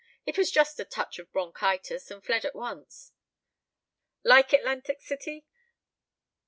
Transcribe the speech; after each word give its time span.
It 0.25 0.35
was 0.35 0.49
just 0.49 0.79
a 0.79 0.83
touch 0.83 1.19
of 1.19 1.31
bronchitis 1.31 2.09
and 2.09 2.25
fled 2.25 2.43
at 2.43 2.55
once." 2.55 3.13
"Like 4.23 4.51
Atlantic 4.51 4.99
City?" 4.99 5.45